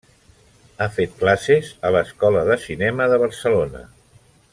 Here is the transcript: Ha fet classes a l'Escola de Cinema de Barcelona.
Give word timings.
Ha 0.77 0.87
fet 0.95 1.11
classes 1.19 1.69
a 1.89 1.93
l'Escola 1.97 2.41
de 2.51 2.57
Cinema 2.67 3.07
de 3.13 3.21
Barcelona. 3.25 3.85